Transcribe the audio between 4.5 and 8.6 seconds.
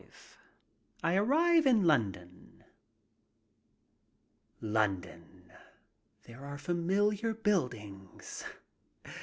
LONDON! There are familiar buildings.